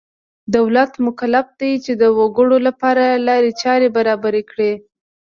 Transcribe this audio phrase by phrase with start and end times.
[0.55, 4.73] دولت مکلف دی چې د وګړو لپاره لارې چارې برابرې کړي.